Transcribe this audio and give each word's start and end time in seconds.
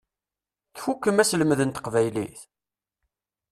Tfukkem 0.75 1.17
aselmed 1.21 1.59
n 1.63 1.69
teqbaylit? 1.71 2.41